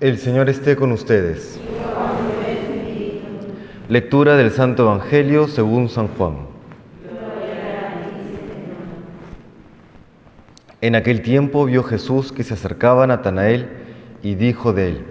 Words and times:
El 0.00 0.16
Señor 0.16 0.48
esté 0.48 0.76
con 0.76 0.92
ustedes. 0.92 1.60
Lectura 3.90 4.34
del 4.34 4.50
Santo 4.50 4.84
Evangelio 4.84 5.46
según 5.46 5.90
San 5.90 6.08
Juan. 6.08 6.38
En 10.80 10.94
aquel 10.94 11.20
tiempo 11.20 11.66
vio 11.66 11.82
Jesús 11.82 12.32
que 12.32 12.44
se 12.44 12.54
acercaba 12.54 13.04
a 13.04 13.08
Natanael 13.08 13.68
y 14.22 14.36
dijo 14.36 14.72
de 14.72 14.88
él, 14.88 15.04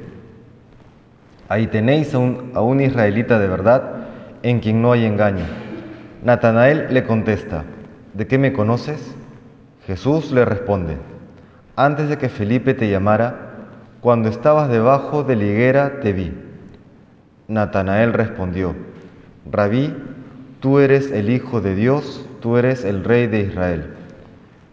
Ahí 1.49 1.67
tenéis 1.67 2.15
a 2.15 2.17
un, 2.17 2.51
a 2.55 2.61
un 2.61 2.81
israelita 2.81 3.37
de 3.37 3.47
verdad 3.47 4.07
en 4.41 4.59
quien 4.59 4.81
no 4.81 4.91
hay 4.91 5.05
engaño. 5.05 5.45
Natanael 6.23 6.87
le 6.91 7.03
contesta, 7.03 7.63
¿de 8.15 8.25
qué 8.25 8.39
me 8.39 8.53
conoces? 8.53 9.15
Jesús 9.85 10.31
le 10.31 10.45
responde, 10.45 10.97
antes 11.75 12.09
de 12.09 12.17
que 12.17 12.27
Felipe 12.27 12.73
te 12.73 12.89
llamara, 12.89 13.48
cuando 14.01 14.29
estabas 14.29 14.69
debajo 14.69 15.23
de 15.23 15.35
la 15.35 15.43
higuera 15.43 15.99
te 15.99 16.13
vi. 16.13 16.31
Natanael 17.47 18.13
respondió, 18.13 18.75
Rabí, 19.51 19.93
tú 20.59 20.79
eres 20.79 21.11
el 21.11 21.29
Hijo 21.29 21.61
de 21.61 21.75
Dios, 21.75 22.25
tú 22.39 22.57
eres 22.57 22.85
el 22.85 23.03
Rey 23.03 23.27
de 23.27 23.41
Israel. 23.41 23.93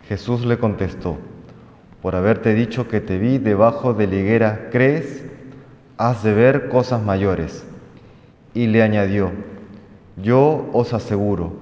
Jesús 0.09 0.45
le 0.45 0.59
contestó, 0.59 1.19
por 2.03 2.15
haberte 2.15 2.55
dicho 2.55 2.87
que 2.87 3.01
te 3.01 3.19
vi 3.19 3.39
debajo 3.39 3.95
de 3.95 4.07
la 4.07 4.15
higuera, 4.15 4.69
¿crees? 4.71 5.25
Has 5.99 6.23
de 6.23 6.33
ver 6.33 6.69
cosas 6.69 7.03
mayores. 7.03 7.67
Y 8.55 8.69
le 8.69 8.83
añadió, 8.83 9.33
yo 10.23 10.69
os 10.73 10.95
aseguro, 10.95 11.55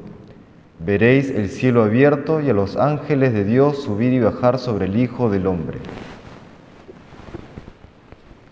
veréis 0.84 1.30
el 1.30 1.48
cielo 1.48 1.83
abierto 1.83 2.41
y 2.41 2.50
a 2.50 2.52
los 2.52 2.77
ángeles 2.77 3.33
de 3.33 3.44
Dios 3.44 3.83
subir 3.83 4.12
y 4.12 4.20
bajar 4.20 4.58
sobre 4.58 4.84
el 4.84 4.96
Hijo 4.96 5.30
del 5.30 5.46
Hombre. 5.46 5.78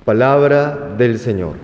Palabra 0.05 0.95
del 0.98 1.16
Señor. 1.16 1.55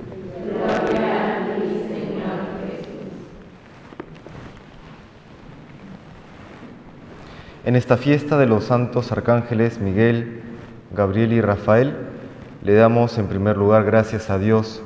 En 7.64 7.74
esta 7.74 7.96
fiesta 7.96 8.38
de 8.38 8.46
los 8.46 8.62
santos 8.62 9.10
arcángeles 9.10 9.80
Miguel, 9.80 10.40
Gabriel 10.94 11.32
y 11.32 11.40
Rafael, 11.40 11.96
le 12.62 12.74
damos 12.74 13.18
en 13.18 13.26
primer 13.26 13.56
lugar 13.56 13.84
gracias 13.84 14.30
a 14.30 14.38
Dios 14.38 14.84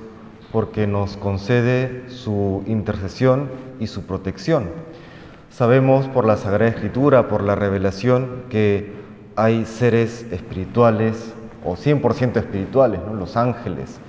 porque 0.50 0.86
nos 0.86 1.18
concede 1.18 2.08
su 2.08 2.62
intercesión 2.66 3.50
y 3.78 3.86
su 3.86 4.06
protección. 4.06 4.70
Sabemos 5.50 6.08
por 6.08 6.24
la 6.24 6.38
Sagrada 6.38 6.70
Escritura, 6.70 7.28
por 7.28 7.42
la 7.42 7.54
revelación, 7.54 8.44
que 8.48 8.92
hay 9.36 9.66
seres 9.66 10.26
espirituales 10.30 11.34
o 11.64 11.76
100% 11.76 12.36
espirituales, 12.36 13.00
los 13.14 13.36
ángeles, 13.36 14.00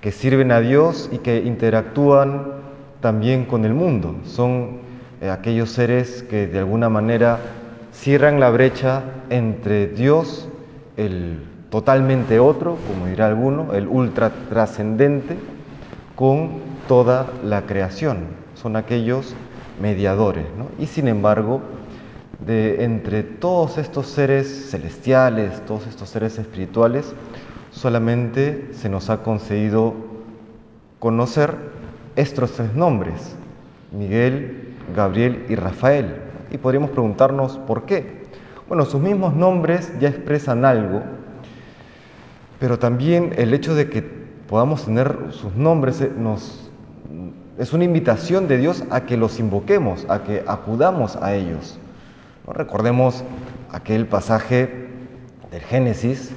que 0.00 0.12
sirven 0.12 0.52
a 0.52 0.60
Dios 0.60 1.08
y 1.12 1.18
que 1.18 1.38
interactúan 1.38 2.52
también 3.00 3.44
con 3.44 3.64
el 3.64 3.74
mundo. 3.74 4.16
Son 4.24 4.78
eh, 5.20 5.30
aquellos 5.30 5.70
seres 5.70 6.22
que 6.22 6.46
de 6.46 6.58
alguna 6.58 6.88
manera 6.88 7.38
cierran 7.92 8.40
la 8.40 8.50
brecha 8.50 9.02
entre 9.30 9.88
Dios, 9.88 10.48
el 10.96 11.44
totalmente 11.70 12.38
otro, 12.38 12.76
como 12.86 13.06
dirá 13.06 13.26
alguno, 13.26 13.72
el 13.74 13.88
ultra 13.88 14.30
trascendente, 14.48 15.36
con 16.14 16.60
toda 16.86 17.26
la 17.44 17.62
creación. 17.62 18.18
Son 18.54 18.76
aquellos 18.76 19.34
mediadores. 19.80 20.44
Y 20.78 20.86
sin 20.86 21.08
embargo, 21.08 21.60
de 22.38 22.84
entre 22.84 23.22
todos 23.22 23.78
estos 23.78 24.06
seres 24.06 24.70
celestiales, 24.70 25.64
todos 25.66 25.86
estos 25.86 26.08
seres 26.08 26.38
espirituales, 26.38 27.14
solamente 27.70 28.68
se 28.72 28.88
nos 28.88 29.10
ha 29.10 29.22
concedido 29.22 29.94
conocer 30.98 31.56
estos 32.16 32.52
tres 32.52 32.74
nombres, 32.74 33.36
Miguel, 33.92 34.74
Gabriel 34.94 35.46
y 35.48 35.54
Rafael. 35.54 36.16
Y 36.50 36.58
podríamos 36.58 36.90
preguntarnos 36.90 37.58
por 37.58 37.84
qué. 37.84 38.24
Bueno, 38.68 38.84
sus 38.84 39.00
mismos 39.00 39.34
nombres 39.34 39.92
ya 40.00 40.08
expresan 40.08 40.64
algo, 40.64 41.02
pero 42.58 42.78
también 42.78 43.34
el 43.36 43.54
hecho 43.54 43.74
de 43.74 43.88
que 43.88 44.02
podamos 44.48 44.84
tener 44.84 45.16
sus 45.30 45.54
nombres 45.54 46.00
eh, 46.00 46.10
nos, 46.16 46.70
es 47.58 47.72
una 47.72 47.84
invitación 47.84 48.48
de 48.48 48.58
Dios 48.58 48.84
a 48.90 49.02
que 49.02 49.16
los 49.16 49.38
invoquemos, 49.38 50.06
a 50.08 50.22
que 50.22 50.42
acudamos 50.46 51.16
a 51.16 51.34
ellos. 51.34 51.78
Recordemos 52.52 53.24
aquel 53.70 54.06
pasaje 54.06 54.88
del 55.50 55.60
Génesis 55.62 56.32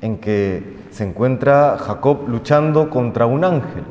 en 0.00 0.18
que 0.18 0.76
se 0.90 1.04
encuentra 1.04 1.76
Jacob 1.78 2.28
luchando 2.28 2.90
contra 2.90 3.26
un 3.26 3.44
ángel 3.44 3.84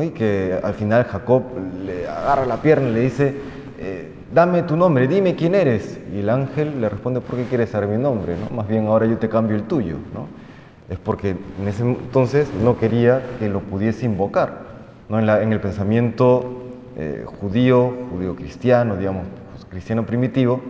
y 0.00 0.10
que 0.10 0.58
al 0.62 0.74
final 0.74 1.04
Jacob 1.04 1.42
le 1.84 2.08
agarra 2.08 2.46
la 2.46 2.56
pierna 2.62 2.88
y 2.88 2.92
le 2.94 3.00
dice, 3.00 3.34
eh, 3.78 4.10
dame 4.32 4.62
tu 4.62 4.76
nombre, 4.76 5.06
dime 5.06 5.34
quién 5.34 5.54
eres. 5.54 6.00
Y 6.14 6.20
el 6.20 6.30
ángel 6.30 6.80
le 6.80 6.88
responde, 6.88 7.20
¿por 7.20 7.36
qué 7.36 7.44
quieres 7.44 7.70
saber 7.70 7.90
mi 7.90 8.02
nombre? 8.02 8.34
¿no? 8.38 8.56
Más 8.56 8.66
bien 8.66 8.86
ahora 8.86 9.04
yo 9.04 9.18
te 9.18 9.28
cambio 9.28 9.54
el 9.54 9.64
tuyo. 9.64 9.96
¿no? 10.14 10.26
Es 10.88 10.98
porque 10.98 11.36
en 11.60 11.68
ese 11.68 11.82
entonces 11.82 12.48
no 12.62 12.78
quería 12.78 13.22
que 13.38 13.50
lo 13.50 13.60
pudiese 13.60 14.06
invocar. 14.06 14.62
¿no? 15.10 15.18
En, 15.18 15.52
el 15.52 15.60
pensamiento 15.60 16.62
eh, 16.96 17.26
judío, 17.26 17.92
judío 18.10 18.34
cristiano, 18.34 18.96
digamos, 18.96 19.26
cristiano 19.64 20.06
primitivo, 20.06 20.62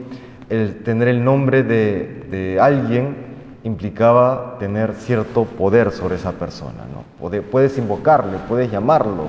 el 0.49 0.83
tener 0.83 1.09
el 1.09 1.25
nombre 1.25 1.63
de, 1.63 2.59
alguien 2.61 3.33
implicaba 3.65 4.57
tener 4.59 4.95
cierto 4.95 5.45
poder 5.45 5.93
sobre 5.93 6.17
esa 6.17 6.33
persona. 6.33 6.85
¿no? 6.93 7.31
Puedes 7.43 7.79
invocarle, 7.79 8.39
puedes 8.49 8.71
llamarlo. 8.71 9.29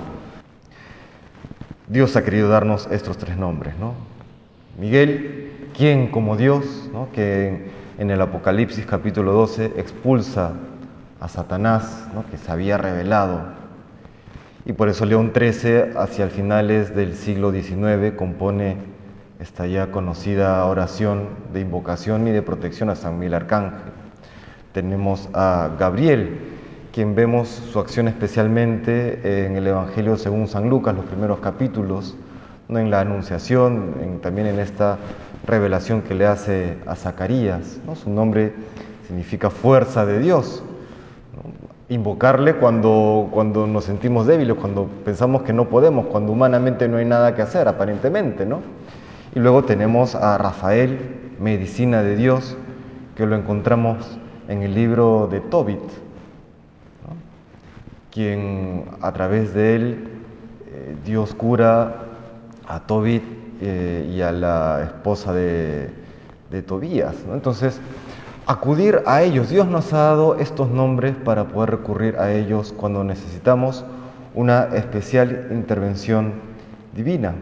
Dios 1.88 2.16
ha 2.16 2.24
querido 2.24 2.50
darnos 2.50 2.88
estos 2.92 3.18
tres 3.18 3.38
nombres. 3.38 3.76
¿no? 3.78 3.94
Miguel, 4.80 5.70
quien 5.76 6.10
como 6.10 6.36
Dios, 6.36 6.90
¿no? 6.92 7.10
que 7.12 7.70
en 7.98 8.12
el 8.12 8.22
Apocalipsis 8.22 8.86
capítulo 8.86 9.34
12 9.34 9.74
expulsa 9.78 10.54
a 11.20 11.28
Satanás, 11.28 12.08
¿no? 12.14 12.26
que 12.30 12.38
se 12.38 12.52
había 12.52 12.78
revelado. 12.78 13.64
Y 14.66 14.74
por 14.74 14.90
eso 14.90 15.06
León 15.06 15.32
XIII, 15.36 15.98
hacia 15.98 16.28
finales 16.30 16.96
del 16.96 17.16
siglo 17.16 17.52
XIX, 17.52 18.16
compone 18.18 18.93
esta 19.40 19.66
ya 19.68 19.92
conocida 19.92 20.66
oración 20.66 21.30
de 21.54 21.62
invocación 21.62 22.28
y 22.28 22.32
de 22.32 22.42
protección 22.42 22.90
a 22.90 22.96
San 22.96 23.18
Miguel 23.18 23.34
Arcángel. 23.34 23.92
Tenemos 24.74 25.30
a 25.34 25.72
Gabriel, 25.78 26.40
quien 26.92 27.16
vemos 27.16 27.48
su 27.48 27.80
acción 27.80 28.08
especialmente 28.08 29.46
en 29.46 29.56
el 29.56 29.68
Evangelio 29.68 30.18
según 30.18 30.48
San 30.48 30.70
Lucas, 30.70 30.96
los 30.96 31.06
primeros 31.06 31.40
capítulos, 31.40 32.16
¿no? 32.68 32.80
en 32.80 32.92
la 32.92 33.02
Anunciación, 33.02 34.20
también 34.22 34.48
en 34.48 34.60
esta 34.60 34.98
revelación 35.46 36.02
que 36.02 36.14
le 36.14 36.26
hace 36.26 36.78
a 36.86 36.96
Zacarías. 36.96 37.80
¿no? 37.86 37.96
Su 37.96 38.10
nombre 38.10 38.54
significa 39.08 39.50
fuerza 39.50 40.06
de 40.06 40.20
Dios. 40.20 40.64
Invocarle 41.90 42.56
cuando, 42.56 43.28
cuando 43.32 43.68
nos 43.68 43.84
sentimos 43.84 44.26
débiles, 44.26 44.56
cuando 44.56 44.88
pensamos 45.04 45.44
que 45.44 45.54
no 45.54 45.70
podemos, 45.70 46.08
cuando 46.08 46.32
humanamente 46.32 46.88
no 46.88 46.98
hay 46.98 47.06
nada 47.06 47.36
que 47.36 47.42
hacer, 47.42 47.68
aparentemente, 47.68 48.46
¿no? 48.46 48.62
Y 49.36 49.40
luego 49.40 49.64
tenemos 49.64 50.14
a 50.14 50.38
Rafael, 50.38 51.00
Medicina 51.40 52.04
de 52.04 52.16
Dios, 52.16 52.56
que 53.16 53.26
lo 53.26 53.36
encontramos 53.36 54.20
en 54.48 54.62
el 54.62 54.76
libro 54.76 55.28
de 55.32 55.40
Tobit, 55.40 55.82
quien 58.12 58.86
a 59.02 59.12
través 59.12 59.56
de 59.56 59.76
él 59.76 60.08
eh, 60.68 60.96
Dios 61.04 61.34
cura 61.34 61.96
a 62.68 62.82
Tobit 62.82 63.24
eh, 63.60 64.12
y 64.14 64.22
a 64.22 64.32
la 64.32 64.84
esposa 64.84 65.34
de, 65.34 65.90
Tobías. 66.68 67.16
Entonces, 67.34 67.82
acudir 68.46 69.02
a 69.08 69.24
ellos, 69.24 69.50
Dios 69.50 69.68
nos 69.68 69.92
ha 69.94 69.98
dado 69.98 70.36
estos 70.36 70.70
nombres 70.70 71.16
para 71.16 71.46
poder 71.46 71.72
recurrir 71.72 72.18
a 72.18 72.32
ellos 72.32 72.72
cuando 72.78 73.04
necesitamos 73.04 73.84
una 74.36 74.66
especial 74.76 75.48
intervención 75.50 76.34
divina. 76.96 77.34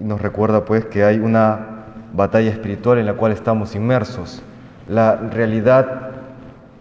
Y 0.00 0.04
nos 0.04 0.20
recuerda 0.20 0.64
pues 0.64 0.86
que 0.86 1.04
hay 1.04 1.18
una 1.18 1.84
batalla 2.14 2.50
espiritual 2.50 2.98
en 2.98 3.06
la 3.06 3.14
cual 3.14 3.32
estamos 3.32 3.74
inmersos. 3.76 4.42
La 4.88 5.16
realidad 5.16 6.10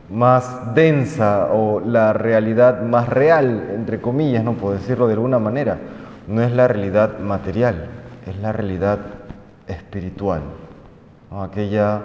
más 0.10 0.74
densa 0.74 1.50
o 1.52 1.82
la 1.82 2.14
realidad 2.14 2.82
más 2.82 3.10
real, 3.10 3.72
entre 3.76 4.02
comillas, 4.02 4.44
no 4.44 4.54
puedo 4.54 4.74
decirlo 4.74 5.08
de 5.08 5.14
alguna 5.14 5.38
manera, 5.38 5.78
no 6.28 6.42
es 6.42 6.52
la 6.52 6.68
realidad 6.68 7.20
material, 7.20 7.88
es 8.26 8.38
la 8.40 8.52
realidad 8.52 9.00
espiritual, 9.68 10.42
aquella 11.32 12.02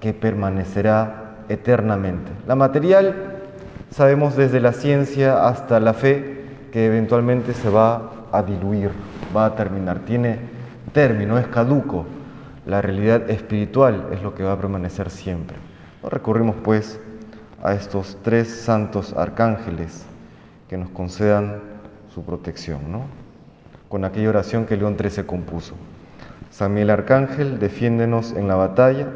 que 0.00 0.12
permanecerá 0.12 1.36
eternamente. 1.48 2.30
La 2.46 2.56
material, 2.56 3.14
sabemos 3.90 4.36
desde 4.36 4.60
la 4.60 4.72
ciencia 4.72 5.46
hasta 5.46 5.80
la 5.80 5.94
fe, 5.94 6.44
que 6.72 6.86
eventualmente 6.86 7.54
se 7.54 7.70
va 7.70 8.10
a 8.32 8.42
diluir, 8.42 8.90
va 9.34 9.46
a 9.46 9.54
terminar, 9.54 10.00
tiene 10.00 10.55
término, 10.96 11.38
es 11.38 11.46
caduco. 11.48 12.06
La 12.64 12.80
realidad 12.80 13.28
espiritual 13.28 14.08
es 14.12 14.22
lo 14.22 14.34
que 14.34 14.42
va 14.42 14.52
a 14.52 14.56
permanecer 14.56 15.10
siempre. 15.10 15.58
Recurrimos 16.02 16.56
pues 16.64 16.98
a 17.62 17.74
estos 17.74 18.16
tres 18.22 18.48
santos 18.48 19.12
arcángeles 19.12 20.06
que 20.70 20.78
nos 20.78 20.88
concedan 20.88 21.60
su 22.14 22.24
protección, 22.24 22.90
¿no? 22.90 23.02
Con 23.90 24.06
aquella 24.06 24.30
oración 24.30 24.64
que 24.64 24.78
León 24.78 24.96
XIII 24.98 25.26
compuso. 25.26 25.74
San 26.48 26.72
Miguel 26.72 26.88
Arcángel, 26.88 27.58
defiéndenos 27.58 28.32
en 28.32 28.48
la 28.48 28.54
batalla, 28.54 29.08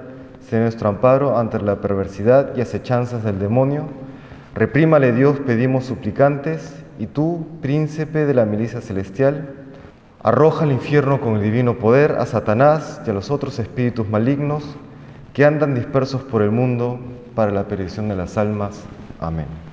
sé 0.50 0.60
nuestro 0.60 0.90
amparo 0.90 1.38
ante 1.38 1.58
la 1.60 1.80
perversidad 1.80 2.54
y 2.56 2.60
acechanzas 2.60 3.24
del 3.24 3.38
demonio. 3.38 3.86
Reprímale 4.54 5.12
Dios, 5.12 5.40
pedimos 5.40 5.86
suplicantes, 5.86 6.76
y 6.98 7.06
tú, 7.06 7.46
príncipe 7.62 8.26
de 8.26 8.34
la 8.34 8.44
milicia 8.44 8.82
celestial, 8.82 9.59
arroja 10.22 10.64
al 10.64 10.72
infierno 10.72 11.20
con 11.20 11.36
el 11.36 11.42
divino 11.42 11.78
poder 11.78 12.12
a 12.12 12.26
Satanás 12.26 13.00
y 13.06 13.10
a 13.10 13.12
los 13.12 13.30
otros 13.30 13.58
espíritus 13.58 14.08
malignos 14.08 14.64
que 15.32 15.44
andan 15.44 15.74
dispersos 15.74 16.22
por 16.22 16.42
el 16.42 16.50
mundo 16.50 16.98
para 17.34 17.52
la 17.52 17.64
perdición 17.64 18.08
de 18.08 18.16
las 18.16 18.36
almas. 18.36 18.82
Amén. 19.20 19.69